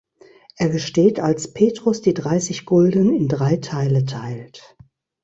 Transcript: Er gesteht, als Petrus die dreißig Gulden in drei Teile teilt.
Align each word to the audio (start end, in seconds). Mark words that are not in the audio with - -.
Er 0.57 0.69
gesteht, 0.69 1.19
als 1.19 1.53
Petrus 1.53 2.01
die 2.01 2.15
dreißig 2.15 2.65
Gulden 2.65 3.13
in 3.13 3.27
drei 3.27 3.57
Teile 3.57 4.03
teilt. 4.05 4.75